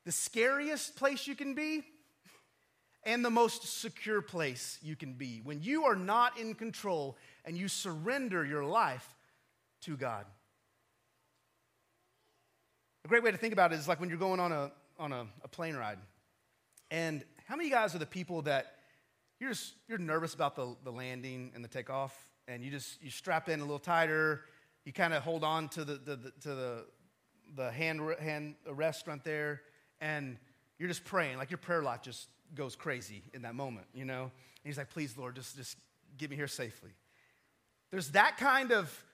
[0.06, 1.84] the scariest place you can be
[3.04, 7.54] and the most secure place you can be when you are not in control and
[7.54, 9.14] you surrender your life
[9.82, 10.24] to God.
[13.04, 15.12] A great way to think about it is like when you're going on a, on
[15.12, 15.98] a, a plane ride.
[16.90, 18.72] And how many guys are the people that
[19.38, 22.16] you're just you're nervous about the, the landing and the takeoff,
[22.48, 24.40] and you just you strap in a little tighter,
[24.86, 26.84] you kind of hold on to the, the, the, to the
[27.54, 29.60] the hand hand restaurant there,
[30.00, 30.38] and
[30.78, 34.22] you're just praying like your prayer life just goes crazy in that moment, you know.
[34.22, 34.30] And
[34.64, 35.76] he's like, "Please, Lord, just just
[36.16, 36.90] get me here safely."
[37.90, 39.04] There's that kind of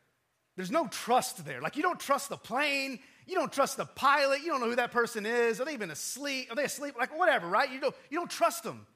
[0.56, 1.62] there's no trust there.
[1.62, 4.76] Like you don't trust the plane, you don't trust the pilot, you don't know who
[4.76, 5.60] that person is.
[5.60, 6.50] Are they even asleep?
[6.50, 6.94] Are they asleep?
[6.98, 7.70] Like whatever, right?
[7.70, 8.86] You don't you don't trust them.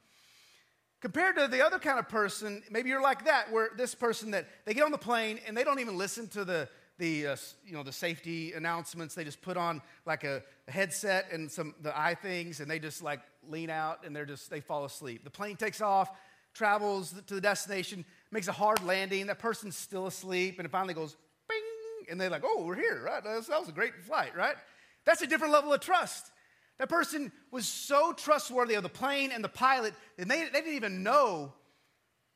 [1.01, 4.47] Compared to the other kind of person, maybe you're like that, where this person that
[4.65, 7.75] they get on the plane and they don't even listen to the the uh, you
[7.75, 9.15] know the safety announcements.
[9.15, 12.79] They just put on like a, a headset and some the eye things, and they
[12.79, 15.23] just like lean out and they're just they fall asleep.
[15.23, 16.11] The plane takes off,
[16.55, 19.27] travels to the destination, makes a hard landing.
[19.27, 21.17] That person's still asleep, and it finally goes
[21.49, 23.23] bing, and they're like, "Oh, we're here, right?
[23.23, 24.57] That was a great flight, right?"
[25.05, 26.33] That's a different level of trust.
[26.79, 30.75] That person was so trustworthy of the plane and the pilot, and they, they didn't
[30.75, 31.53] even know,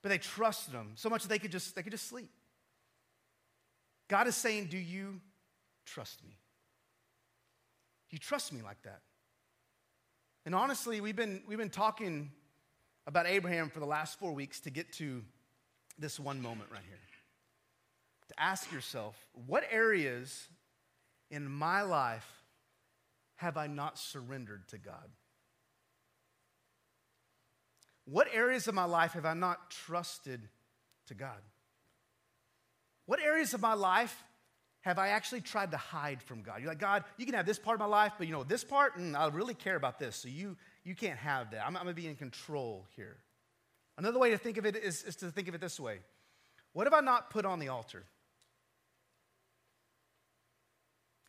[0.02, 2.30] but they trusted them so much that they could just they could just sleep.
[4.08, 5.20] God is saying, Do you
[5.84, 6.36] trust me?
[8.08, 9.02] Do you trust me like that?
[10.44, 12.32] And honestly, we've been, we've been talking
[13.06, 15.22] about Abraham for the last four weeks to get to
[15.98, 16.98] this one moment right here.
[18.28, 20.48] To ask yourself, what areas
[21.30, 22.39] in my life
[23.40, 25.08] have I not surrendered to God?
[28.04, 30.46] What areas of my life have I not trusted
[31.06, 31.38] to God?
[33.06, 34.24] What areas of my life
[34.82, 36.60] have I actually tried to hide from God?
[36.60, 38.62] You're like, God, you can have this part of my life, but you know, this
[38.62, 41.66] part, mm, I really care about this, so you, you can't have that.
[41.66, 43.16] I'm, I'm gonna be in control here.
[43.96, 46.00] Another way to think of it is, is to think of it this way
[46.74, 48.04] What have I not put on the altar?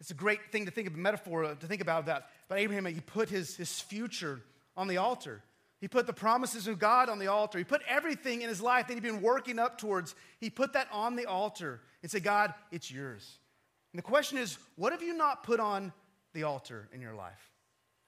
[0.01, 2.27] It's a great thing to think of, a metaphor to think about that.
[2.49, 4.41] But Abraham, he put his, his future
[4.75, 5.43] on the altar.
[5.79, 7.59] He put the promises of God on the altar.
[7.59, 10.87] He put everything in his life that he'd been working up towards, he put that
[10.91, 13.37] on the altar and said, God, it's yours.
[13.93, 15.93] And the question is, what have you not put on
[16.33, 17.51] the altar in your life?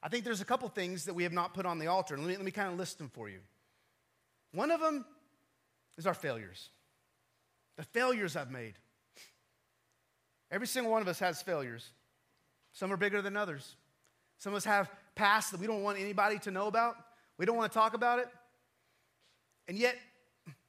[0.01, 2.17] I think there's a couple things that we have not put on the altar.
[2.17, 3.39] Let me, let me kind of list them for you.
[4.51, 5.05] One of them
[5.95, 6.69] is our failures,
[7.77, 8.73] the failures I've made.
[10.53, 11.89] Every single one of us has failures.
[12.73, 13.75] Some are bigger than others.
[14.37, 16.93] Some of us have past that we don't want anybody to know about.
[17.39, 18.27] We don't want to talk about it.
[19.67, 19.95] And yet,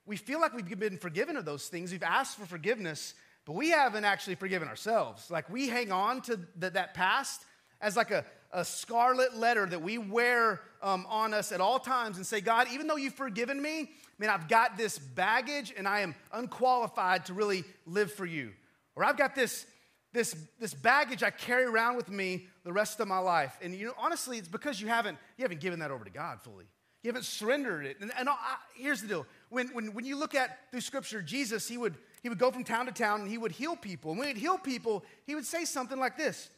[0.07, 1.92] we feel like we've been forgiven of those things.
[1.92, 3.12] We've asked for forgiveness,
[3.44, 5.31] but we haven't actually forgiven ourselves.
[5.31, 7.42] Like we hang on to the, that past
[7.83, 12.16] as like a, a scarlet letter that we wear um, on us at all times
[12.16, 16.01] and say, God, even though you've forgiven me, man, I've got this baggage and I
[16.01, 18.53] am unqualified to really live for you.
[18.97, 19.66] Or I've got this
[20.14, 23.59] this, this baggage I carry around with me the rest of my life.
[23.61, 26.40] And you know, honestly, it's because you haven't, you haven't given that over to God
[26.40, 26.66] fully.
[27.03, 27.98] You haven't surrendered it.
[28.00, 28.37] And, and I,
[28.77, 29.27] here's the deal.
[29.50, 32.62] When, when, when you look at through scripture, Jesus, he would, he would go from
[32.62, 34.12] town to town and he would heal people.
[34.12, 36.48] And when he'd heal people, he would say something like this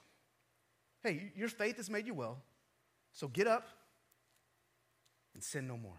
[1.02, 2.42] Hey, your faith has made you well.
[3.12, 3.66] So get up
[5.32, 5.98] and sin no more.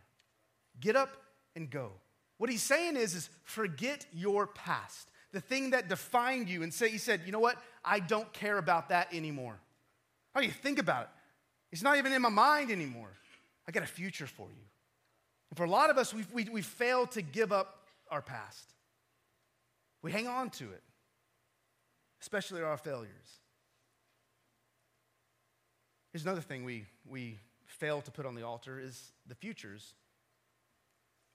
[0.79, 1.09] Get up
[1.55, 1.93] and go.
[2.37, 6.89] What he's saying is, is forget your past the thing that defined you, and say,
[6.89, 7.57] He said, You know what?
[7.83, 9.59] I don't care about that anymore.
[10.33, 11.09] How do you think about it?
[11.71, 13.09] It's not even in my mind anymore.
[13.67, 14.63] I got a future for you.
[15.49, 18.73] And for a lot of us, we've, we, we failed to give up our past.
[20.01, 20.83] We hang on to it,
[22.21, 23.09] especially our failures.
[26.13, 29.93] Here's another thing we, we fail to put on the altar is the futures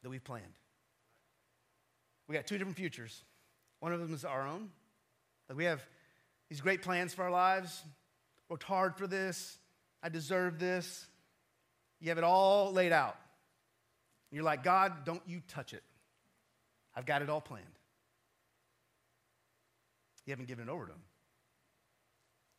[0.03, 0.45] that we've planned.
[2.29, 3.23] We got two different futures.
[3.83, 4.69] One of them is our own.
[5.49, 5.85] Like we have
[6.49, 7.83] these great plans for our lives,
[8.49, 9.59] worked hard for this,
[10.01, 11.05] I deserve this.
[11.99, 13.17] You have it all laid out.
[14.31, 15.83] And you're like, God, don't you touch it.
[16.95, 17.67] I've got it all planned.
[20.27, 21.03] You haven't given it over to Him.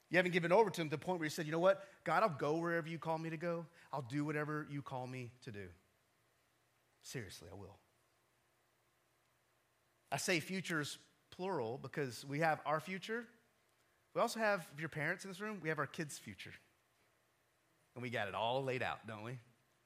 [0.09, 1.85] You haven't given over to Him to the point where you said, you know what?
[2.03, 3.65] God, I'll go wherever you call me to go.
[3.93, 5.67] I'll do whatever you call me to do.
[7.01, 7.77] Seriously, I will.
[10.11, 10.97] I say futures
[11.35, 13.25] plural because we have our future.
[14.13, 16.53] We also have, your parents in this room, we have our kids' future.
[17.95, 19.39] And we got it all laid out, don't we?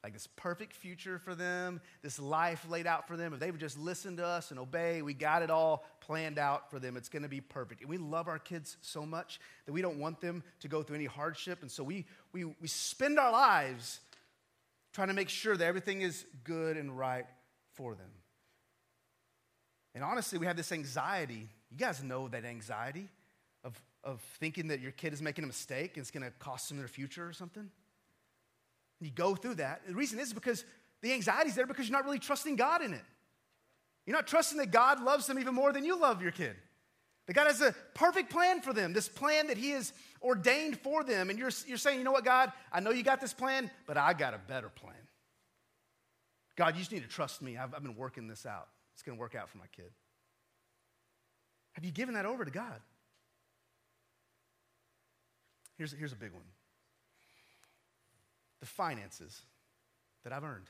[0.04, 3.34] Like this perfect future for them, this life laid out for them.
[3.34, 6.70] If they would just listen to us and obey, we got it all planned out
[6.70, 6.96] for them.
[6.96, 7.82] It's going to be perfect.
[7.82, 10.98] And we love our kids so much that we don't want them to go through
[10.98, 11.62] any hardship.
[11.62, 14.00] And so we, we, we spend our lives
[14.94, 17.26] trying to make sure that everything is good and right
[17.74, 18.12] for them.
[19.98, 21.50] And honestly, we have this anxiety.
[21.72, 23.08] You guys know that anxiety
[23.64, 26.70] of, of thinking that your kid is making a mistake and it's going to cost
[26.70, 27.64] them their future or something.
[27.64, 27.72] And
[29.02, 29.82] You go through that.
[29.88, 30.66] The reason is because
[31.02, 33.02] the anxiety is there because you're not really trusting God in it.
[34.06, 36.56] You're not trusting that God loves them even more than you love your kid.
[37.26, 41.04] That God has a perfect plan for them, this plan that He has ordained for
[41.04, 41.32] them.
[41.32, 43.98] And you're, you're saying, you know what, God, I know you got this plan, but
[43.98, 44.94] I got a better plan.
[46.56, 47.58] God, you just need to trust me.
[47.58, 48.68] I've, I've been working this out.
[48.98, 49.92] It's going to work out for my kid.
[51.74, 52.82] Have you given that over to God?
[55.78, 56.46] Here's, here's a big one
[58.60, 59.44] the finances
[60.24, 60.66] that I've earned.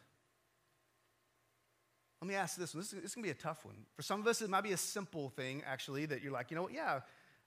[2.22, 2.82] Let me ask this one.
[2.82, 3.76] This is, is going to be a tough one.
[3.96, 6.58] For some of us, it might be a simple thing, actually, that you're like, you
[6.58, 7.00] know what, yeah,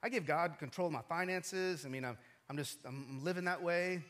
[0.03, 1.85] I give God control of my finances.
[1.85, 2.17] I mean, I'm,
[2.49, 4.03] I'm just, I'm living that way.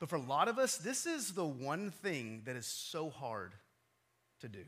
[0.00, 3.52] But for a lot of us, this is the one thing that is so hard
[4.40, 4.64] to do.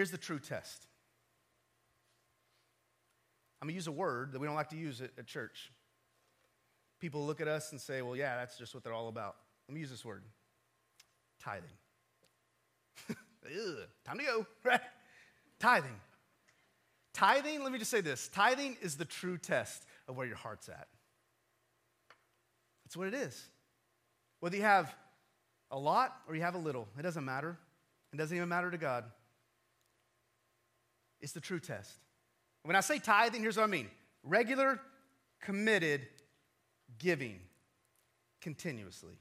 [0.00, 0.86] Here's the true test.
[3.60, 5.70] I'm going to use a word that we don't like to use at, church
[7.00, 9.36] people look at us and say, well, yeah, that's just what they're all about.
[9.68, 10.22] Let me use this word
[11.38, 11.68] tithing.
[13.10, 14.80] Ugh, time to go, right?
[15.58, 16.00] Tithing.
[17.12, 20.70] Tithing, let me just say this tithing is the true test of where your heart's
[20.70, 20.88] at.
[22.86, 23.48] That's what it is.
[24.38, 24.94] Whether you have
[25.70, 27.58] a lot or you have a little, it doesn't matter.
[28.14, 29.04] It doesn't even matter to God.
[31.20, 31.98] It's the true test.
[32.62, 33.88] When I say tithing, here's what I mean
[34.22, 34.80] regular,
[35.40, 36.06] committed
[36.98, 37.40] giving
[38.40, 39.18] continuously.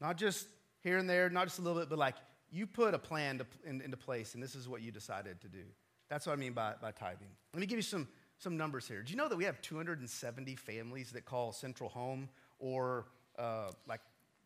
[0.00, 0.46] Not just
[0.80, 2.16] here and there, not just a little bit, but like
[2.50, 5.48] you put a plan to, in, into place and this is what you decided to
[5.48, 5.64] do.
[6.08, 7.28] That's what I mean by, by tithing.
[7.52, 9.02] Let me give you some, some numbers here.
[9.02, 12.28] Do you know that we have 270 families that call Central home
[12.58, 13.06] or
[13.38, 14.00] uh, like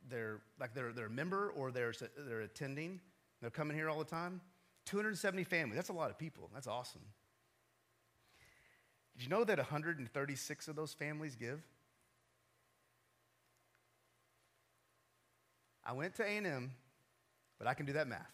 [0.08, 3.00] they're, like they're, they're a member or they're, they're attending?
[3.40, 4.40] They're coming here all the time?
[4.88, 5.76] 270 families.
[5.76, 6.50] That's a lot of people.
[6.54, 7.02] That's awesome.
[9.16, 11.60] Did you know that 136 of those families give?
[15.84, 16.70] I went to A&M,
[17.58, 18.32] but I can do that math.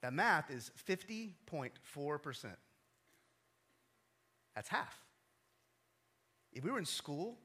[0.00, 2.46] That math is 50.4%.
[4.54, 4.96] That's half.
[6.52, 7.36] If we were in school,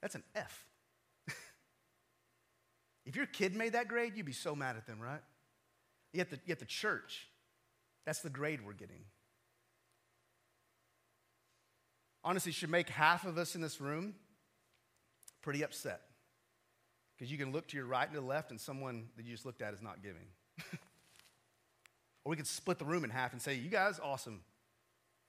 [0.00, 0.66] that's an F.
[3.12, 5.20] if your kid made that grade, you'd be so mad at them, right?
[6.12, 7.28] Yet the, yet the church,
[8.04, 9.04] that's the grade we're getting
[12.24, 14.14] honestly should make half of us in this room
[15.42, 16.02] pretty upset.
[17.16, 19.32] Because you can look to your right and to the left, and someone that you
[19.32, 20.26] just looked at is not giving.
[22.24, 24.40] or we could split the room in half and say, You guys, awesome.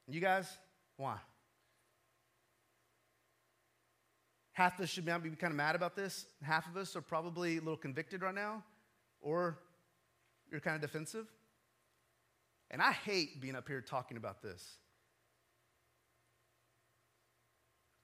[0.08, 0.48] You guys,
[0.98, 1.18] why?
[4.54, 6.26] Half of us should be kind of mad about this.
[6.42, 8.64] Half of us are probably a little convicted right now,
[9.22, 9.58] or
[10.50, 11.28] you're kind of defensive.
[12.72, 14.78] And I hate being up here talking about this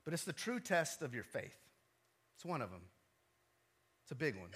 [0.10, 1.56] But it's the true test of your faith.
[2.36, 2.82] It's one of them.
[4.02, 4.50] It's a big one.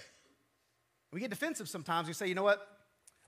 [1.12, 2.08] We get defensive sometimes.
[2.08, 2.66] We say, you know what?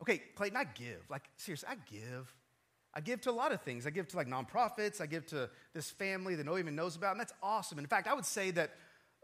[0.02, 1.08] Okay, Clayton, I give.
[1.08, 2.34] Like, seriously, I give.
[2.96, 3.86] I give to a lot of things.
[3.86, 5.02] I give to like nonprofits.
[5.02, 7.78] I give to this family that no one even knows about, and that's awesome.
[7.78, 8.70] in fact, I would say that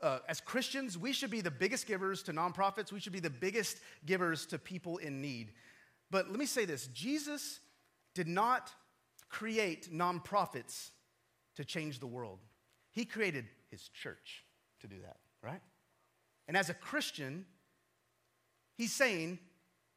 [0.02, 2.92] uh, as Christians, we should be the biggest givers to nonprofits.
[2.92, 5.52] We should be the biggest givers to people in need.
[6.10, 7.60] But let me say this Jesus
[8.14, 8.70] did not
[9.30, 10.90] create nonprofits
[11.56, 12.40] to change the world.
[12.90, 14.44] He created his church
[14.80, 15.62] to do that, right?
[16.46, 17.46] And as a Christian,
[18.76, 19.38] he's saying,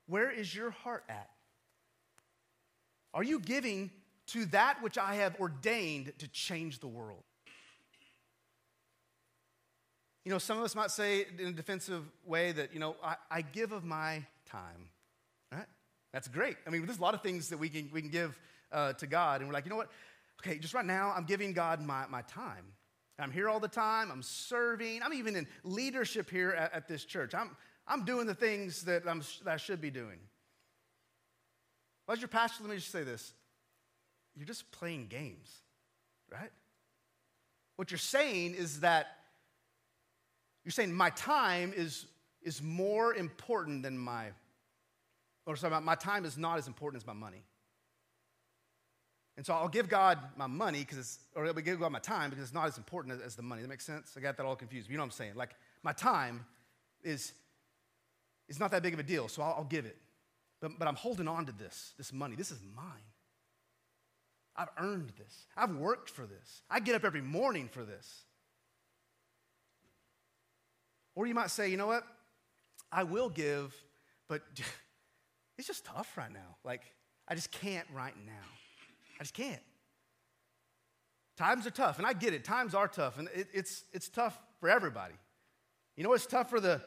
[0.08, 1.30] Where is your heart at?
[3.16, 3.90] Are you giving
[4.28, 7.24] to that which I have ordained to change the world?
[10.26, 13.16] You know, some of us might say in a defensive way that, you know, I,
[13.32, 14.90] I give of my time,
[15.52, 15.68] right?
[16.12, 16.58] That's great.
[16.68, 18.38] I mean, there's a lot of things that we can, we can give
[18.72, 19.92] uh, to God, and we're like, you know what?
[20.42, 22.66] Okay, just right now, I'm giving God my, my time.
[23.18, 24.12] I'm here all the time.
[24.12, 25.02] I'm serving.
[25.02, 27.34] I'm even in leadership here at, at this church.
[27.34, 27.56] I'm,
[27.88, 30.18] I'm doing the things that, I'm, that I should be doing.
[32.08, 33.34] Well, as your pastor, let me just say this.
[34.36, 35.50] you're just playing games,
[36.32, 36.52] right?
[37.78, 39.08] What you're saying is that
[40.64, 42.06] you're saying my time is,
[42.42, 44.28] is more important than my,
[45.46, 47.44] or sorry, my time is not as important as my money.
[49.38, 52.30] And so I'll give God my money because it's, or I'll give God my time
[52.30, 53.62] because it's not as important as, as the money.
[53.62, 54.14] That makes sense?
[54.16, 54.90] I got that all confused.
[54.90, 55.34] You know what I'm saying?
[55.36, 56.46] Like my time
[57.04, 57.34] is,
[58.48, 59.98] is not that big of a deal, so I'll, I'll give it.
[60.66, 62.36] But, but I'm holding on to this, this money.
[62.36, 62.86] This is mine.
[64.56, 65.46] I've earned this.
[65.56, 66.64] I've worked for this.
[66.72, 68.24] I get up every morning for this.
[71.14, 72.04] Or you might say, you know what?
[72.92, 73.76] I will give,
[74.28, 74.42] but
[75.60, 76.56] it's just tough right now.
[76.64, 76.82] Like,
[77.28, 78.34] I just can't right now.
[79.20, 79.62] I just can't.
[81.38, 82.44] Times are tough, and I get it.
[82.44, 85.14] Times are tough, and it, it's, it's tough for everybody.
[85.96, 86.82] You know what's tough for the,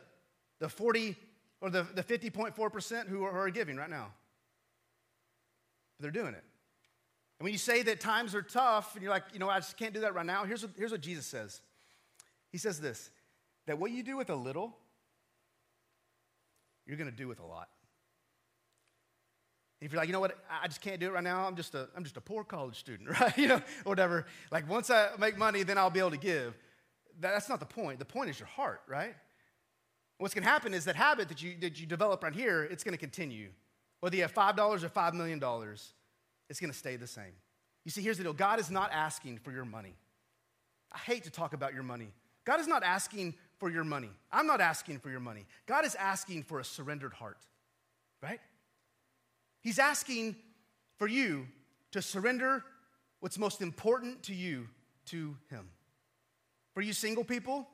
[0.59, 1.15] the 40
[1.61, 4.13] or the, the 50.4% who are, who are giving right now?
[6.01, 6.45] They're doing it.
[7.39, 9.77] And when you say that times are tough, and you're like, you know, I just
[9.77, 11.61] can't do that right now, here's what, here's what Jesus says
[12.51, 13.11] He says this
[13.67, 14.77] that what you do with a little,
[16.87, 17.69] you're going to do with a lot.
[19.81, 21.47] If you're like, you know what, I just can't do it right now.
[21.47, 23.37] I'm just a, I'm just a poor college student, right?
[23.39, 24.27] You know, or whatever.
[24.51, 26.57] Like once I make money, then I'll be able to give.
[27.21, 27.99] That's not the point.
[27.99, 29.15] The point is your heart, right?
[30.19, 32.83] What's going to happen is that habit that you, that you develop right here, it's
[32.85, 33.51] going to continue.
[34.01, 35.43] Whether you have $5 or $5 million,
[36.51, 37.33] it's going to stay the same.
[37.85, 39.95] You see, here's the deal God is not asking for your money.
[40.93, 42.13] I hate to talk about your money.
[42.45, 44.11] God is not asking for your money.
[44.33, 45.47] I'm not asking for your money.
[45.67, 47.39] God is asking for a surrendered heart,
[48.23, 48.41] right?
[49.61, 50.37] He's asking
[50.97, 51.47] for you
[51.93, 52.65] to surrender
[53.21, 54.69] what's most important to you
[55.07, 55.69] to Him.
[56.75, 57.69] For you single people,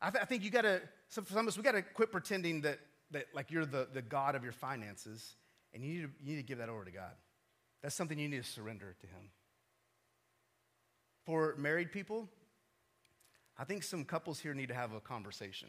[0.00, 2.78] I, th- I think you gotta, some, some of us, we gotta quit pretending that,
[3.10, 5.34] that like you're the, the God of your finances,
[5.74, 7.12] and you need, to, you need to give that over to God.
[7.82, 9.30] That's something you need to surrender to Him.
[11.24, 12.28] For married people,
[13.58, 15.68] I think some couples here need to have a conversation.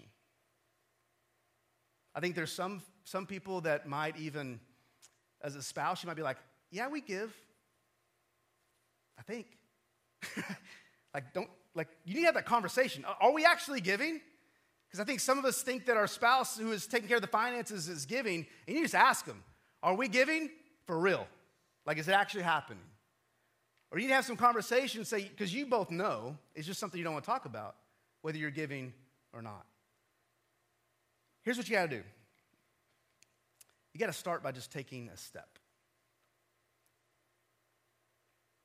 [2.16, 4.60] I think there's some, some people that might even,
[5.42, 6.38] as a spouse, you might be like,
[6.72, 7.36] yeah, we give.
[9.18, 9.48] I think.
[11.14, 11.50] like, don't,
[11.80, 13.06] like, you need to have that conversation.
[13.22, 14.20] Are we actually giving?
[14.86, 17.22] Because I think some of us think that our spouse who is taking care of
[17.22, 19.42] the finances is giving, and you just ask them,
[19.82, 20.50] are we giving
[20.86, 21.26] for real?
[21.86, 22.84] Like, is it actually happening?
[23.92, 26.98] Or you need to have some conversation, say, because you both know it's just something
[26.98, 27.78] you don't want to talk about,
[28.24, 28.92] whether you're giving
[29.32, 29.66] or not.
[31.44, 32.04] Here's what you got to do
[33.94, 35.58] you got to start by just taking a step.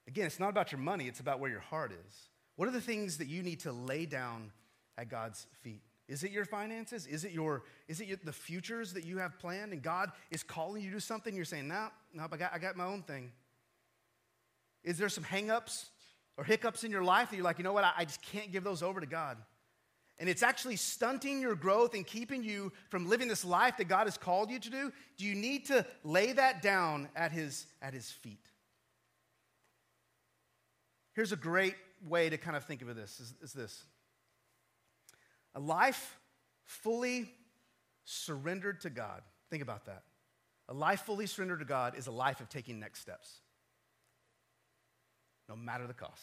[0.09, 2.29] Again, it's not about your money, it's about where your heart is.
[2.57, 4.53] What are the things that you need to lay down
[4.97, 5.83] at God's feet?
[6.07, 7.07] Is it your finances?
[7.07, 10.43] Is it your is it your, the futures that you have planned and God is
[10.43, 13.33] calling you to something you're saying, "No, no, I got I got my own thing."
[14.83, 15.87] Is there some hangups
[16.37, 17.85] or hiccups in your life that you're like, "You know what?
[17.85, 19.39] I, I just can't give those over to God."
[20.19, 24.07] And it's actually stunting your growth and keeping you from living this life that God
[24.07, 24.93] has called you to do.
[25.17, 28.45] Do you need to lay that down at his at his feet?
[31.15, 31.77] Here's a great
[32.09, 33.85] way to kind of think of this is, is this.
[35.55, 36.19] A life
[36.65, 37.31] fully
[38.05, 39.23] surrendered to God.
[39.51, 40.03] Think about that.
[40.69, 43.41] A life fully surrendered to God is a life of taking next steps,
[45.49, 46.23] no matter the cost.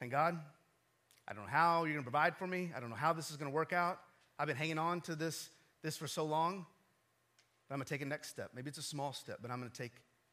[0.00, 0.38] Thank God.
[1.28, 2.70] I don't know how you're going to provide for me.
[2.76, 4.00] I don't know how this is going to work out.
[4.38, 5.48] I've been hanging on to this,
[5.82, 6.66] this for so long,
[7.68, 8.50] but I'm going to take a next step.
[8.54, 9.92] Maybe it's a small step, but I'm going to take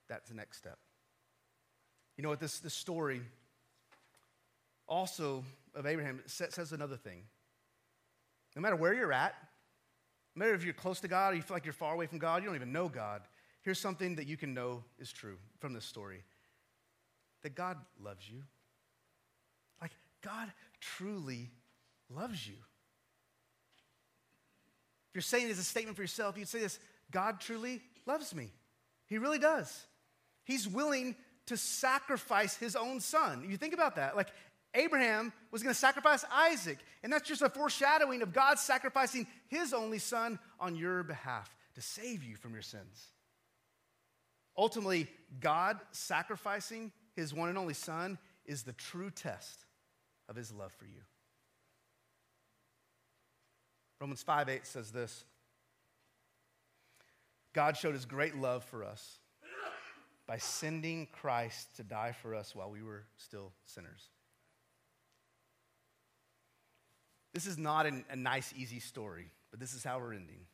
[0.10, 0.80] that to the next step.
[2.18, 2.40] You know what?
[2.40, 3.22] This, this story
[4.90, 7.22] also of Abraham says another thing.
[8.56, 9.36] No matter where you're at,
[10.36, 12.18] no matter if you're close to God or you feel like you're far away from
[12.18, 13.22] God, you don't even know God,
[13.62, 16.24] here's something that you can know is true from this story
[17.44, 18.42] that God loves you.
[19.82, 21.52] Like, God truly
[22.10, 22.56] loves you.
[25.10, 26.80] If you're saying it as a statement for yourself, you'd say this
[27.12, 28.52] God truly loves me.
[29.08, 29.86] He really does.
[30.44, 31.16] He's willing
[31.48, 33.44] to sacrifice his own son.
[33.50, 34.16] You think about that.
[34.16, 34.28] Like,
[34.74, 39.74] Abraham was going to sacrifice Isaac, and that's just a foreshadowing of God sacrificing his
[39.74, 43.08] only son on your behalf to save you from your sins.
[44.58, 45.08] Ultimately,
[45.40, 49.66] God sacrificing his one and only son is the true test
[50.28, 51.02] of his love for you.
[54.00, 55.24] Romans 5 8 says this
[57.54, 59.20] God showed his great love for us
[60.28, 64.10] by sending Christ to die for us while we were still sinners.
[67.34, 70.46] This is not an, a nice, easy story, but this is how we're ending.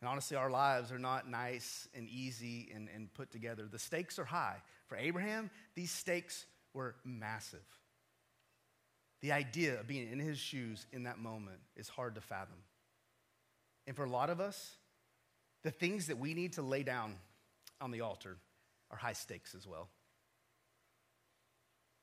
[0.00, 3.68] And honestly, our lives are not nice and easy and, and put together.
[3.70, 4.56] The stakes are high.
[4.86, 7.60] For Abraham, these stakes were massive.
[9.20, 12.56] The idea of being in his shoes in that moment is hard to fathom.
[13.86, 14.76] And for a lot of us,
[15.62, 17.16] the things that we need to lay down
[17.80, 18.38] on the altar
[18.90, 19.88] are high stakes as well.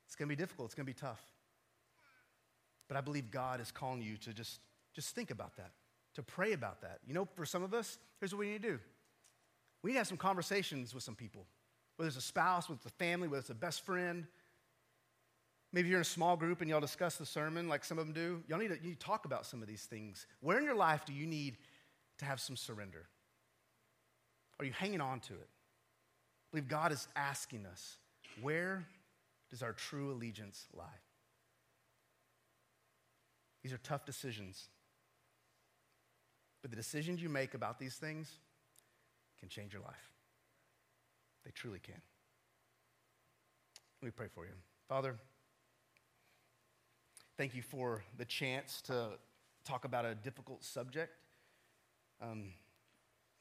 [0.05, 1.21] It's going to be difficult, it's going to be tough.
[2.87, 4.59] But I believe God is calling you to just,
[4.93, 5.71] just think about that,
[6.15, 6.99] to pray about that.
[7.05, 8.79] You know, for some of us, here's what we need to do
[9.83, 11.45] we need to have some conversations with some people,
[11.95, 14.25] whether it's a spouse, whether it's a family, whether it's a best friend.
[15.73, 18.13] Maybe you're in a small group and y'all discuss the sermon like some of them
[18.13, 18.41] do.
[18.47, 20.25] Y'all need to, need to talk about some of these things.
[20.39, 21.57] Where in your life do you need
[22.19, 23.05] to have some surrender?
[24.59, 25.49] Are you hanging on to it?
[25.49, 27.97] I believe God is asking us,
[28.41, 28.85] where
[29.51, 30.85] does our true allegiance lie?
[33.67, 34.69] These are tough decisions.
[36.61, 38.31] But the decisions you make about these things
[39.41, 40.09] can change your life.
[41.43, 41.99] They truly can.
[44.01, 44.53] Let me pray for you.
[44.87, 45.17] Father,
[47.37, 49.09] thank you for the chance to
[49.65, 51.11] talk about a difficult subject.
[52.21, 52.53] Um,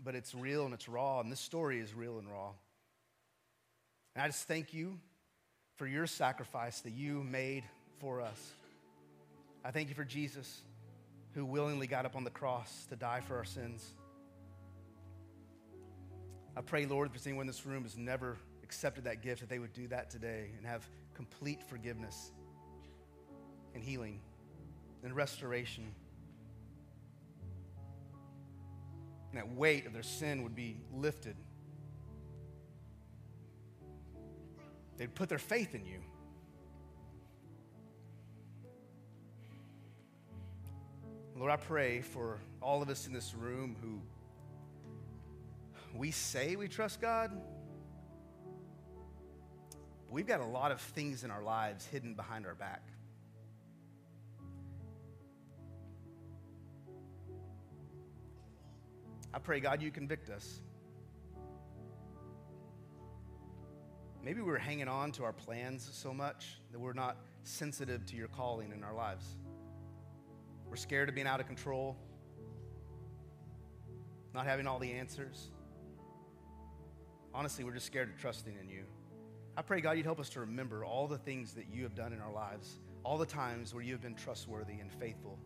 [0.03, 2.51] but it's real and it's raw, and this story is real and raw.
[4.16, 4.99] And I just thank you
[5.77, 7.62] for your sacrifice that you made
[8.01, 8.57] for us.
[9.67, 10.62] I thank you for Jesus,
[11.35, 13.95] who willingly got up on the cross to die for our sins.
[16.57, 19.49] I pray, Lord, if there's anyone in this room who's never accepted that gift, that
[19.49, 22.31] they would do that today and have complete forgiveness
[23.75, 24.21] and healing
[25.03, 25.93] and restoration.
[29.33, 31.35] And that weight of their sin would be lifted.
[34.97, 35.99] They'd put their faith in you.
[41.39, 44.01] Lord, I pray for all of us in this room who
[45.95, 47.30] we say we trust God.
[50.07, 52.82] But we've got a lot of things in our lives hidden behind our back.
[59.34, 60.62] I pray, God, you convict us.
[64.24, 68.28] Maybe we're hanging on to our plans so much that we're not sensitive to your
[68.28, 69.37] calling in our lives.
[70.77, 71.97] We're scared of being out of control,
[74.35, 75.49] not having all the answers.
[77.33, 78.83] Honestly, we're just scared of trusting in you.
[79.57, 82.12] I pray, God, you'd help us to remember all the things that you have done
[82.12, 85.39] in our lives, all the times where you have been trustworthy and faithful.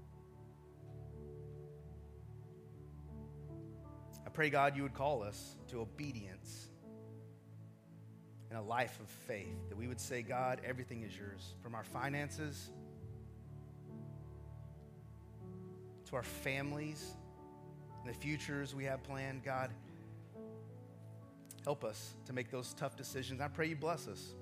[4.27, 6.71] I pray, God, you would call us to obedience
[8.49, 11.85] and a life of faith, that we would say, God, everything is yours, from our
[11.85, 12.73] finances
[16.11, 17.15] to our families
[18.05, 19.45] and the futures we have planned.
[19.45, 19.71] God,
[21.65, 23.41] help us to make those tough decisions.
[23.41, 24.35] I pray you bless us.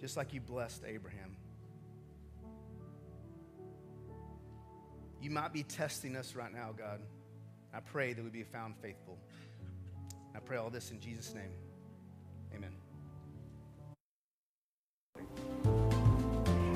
[0.00, 1.36] Just like you blessed Abraham.
[5.20, 7.00] You might be testing us right now, God.
[7.74, 9.18] I pray that we be found faithful.
[10.34, 11.52] I pray all this in Jesus' name.
[12.54, 12.89] Amen.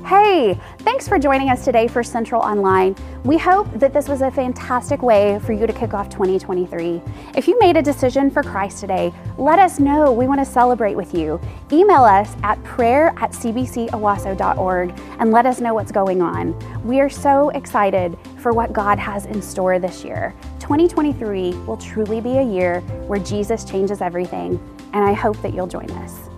[0.07, 2.95] Hey, thanks for joining us today for Central Online.
[3.25, 7.01] We hope that this was a fantastic way for you to kick off 2023.
[7.35, 10.13] If you made a decision for Christ today, let us know.
[10.13, 11.41] We want to celebrate with you.
[11.73, 16.55] Email us at prayer at cbcowasso.org and let us know what's going on.
[16.85, 20.35] We are so excited for what God has in store this year.
[20.61, 24.61] 2023 will truly be a year where Jesus changes everything,
[24.93, 26.29] and I hope that you'll join us.